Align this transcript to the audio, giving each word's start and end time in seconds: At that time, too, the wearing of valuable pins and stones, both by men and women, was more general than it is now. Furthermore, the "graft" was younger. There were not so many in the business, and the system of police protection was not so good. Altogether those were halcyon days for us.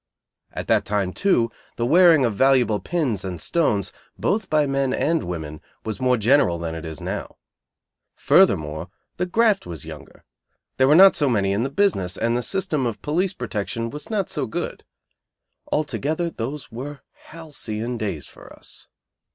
At 0.51 0.65
that 0.65 0.83
time, 0.83 1.13
too, 1.13 1.51
the 1.75 1.85
wearing 1.85 2.25
of 2.25 2.33
valuable 2.33 2.79
pins 2.79 3.23
and 3.23 3.39
stones, 3.39 3.93
both 4.17 4.49
by 4.49 4.65
men 4.65 4.93
and 4.95 5.21
women, 5.21 5.61
was 5.85 6.01
more 6.01 6.17
general 6.17 6.57
than 6.57 6.73
it 6.73 6.85
is 6.85 6.99
now. 6.99 7.35
Furthermore, 8.15 8.89
the 9.17 9.27
"graft" 9.27 9.67
was 9.67 9.85
younger. 9.85 10.23
There 10.77 10.87
were 10.87 10.95
not 10.95 11.15
so 11.15 11.29
many 11.29 11.51
in 11.53 11.61
the 11.61 11.69
business, 11.69 12.17
and 12.17 12.35
the 12.35 12.41
system 12.41 12.87
of 12.87 13.03
police 13.03 13.33
protection 13.33 13.91
was 13.91 14.09
not 14.09 14.27
so 14.27 14.47
good. 14.47 14.83
Altogether 15.71 16.31
those 16.31 16.71
were 16.71 17.01
halcyon 17.27 17.99
days 17.99 18.25
for 18.25 18.51
us. 18.51 18.87